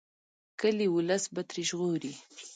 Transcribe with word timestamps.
کلي 0.59 0.87
ولس 0.95 1.23
به 1.33 1.41
ترې 1.49 1.63
ژغوري. 1.69 2.13